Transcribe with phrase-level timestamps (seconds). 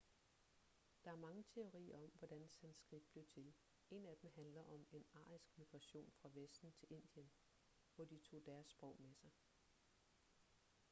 [1.05, 3.53] der er mange teorier om hvordan sanskrit blev til
[3.91, 7.31] en af dem handler om en arisk migration fra vesten til indien
[7.95, 9.29] hvor de tog deres sprog med sig